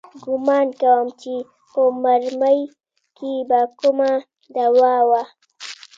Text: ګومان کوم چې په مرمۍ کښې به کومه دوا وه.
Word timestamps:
ګومان 0.23 0.67
کوم 0.81 1.07
چې 1.21 1.33
په 1.71 1.81
مرمۍ 2.03 2.59
کښې 3.17 3.33
به 3.49 3.59
کومه 3.79 4.11
دوا 4.55 4.95
وه. 5.09 5.23